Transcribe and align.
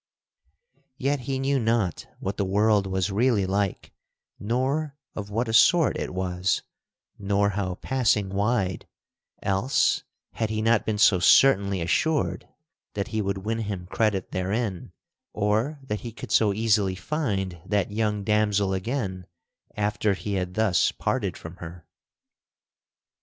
Yet 0.97 1.19
he 1.29 1.37
knew 1.37 1.59
not 1.59 2.07
what 2.19 2.37
the 2.37 2.43
world 2.43 2.87
was 2.87 3.11
really 3.11 3.45
like 3.45 3.91
nor 4.39 4.97
of 5.13 5.29
what 5.29 5.47
a 5.47 5.53
sort 5.53 5.95
it 5.95 6.11
was 6.11 6.63
nor 7.19 7.49
how 7.51 7.75
passing 7.75 8.29
wide, 8.29 8.87
else 9.43 10.01
had 10.31 10.49
he 10.49 10.59
not 10.59 10.87
been 10.87 10.97
so 10.97 11.19
certainly 11.19 11.81
assured 11.83 12.47
that 12.95 13.09
he 13.09 13.21
would 13.21 13.45
win 13.45 13.59
him 13.59 13.85
credit 13.85 14.31
therein, 14.31 14.91
or 15.33 15.77
that 15.83 15.99
he 15.99 16.11
could 16.11 16.31
so 16.31 16.51
easily 16.51 16.95
find 16.95 17.61
that 17.63 17.91
young 17.91 18.23
damsel 18.23 18.73
again 18.73 19.27
after 19.77 20.15
he 20.15 20.33
had 20.33 20.55
thus 20.55 20.91
parted 20.91 21.37
from 21.37 21.57
her. 21.57 21.85